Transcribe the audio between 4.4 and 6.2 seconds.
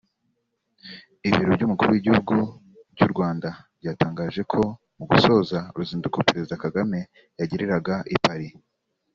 ko mu gusoza uruzinduko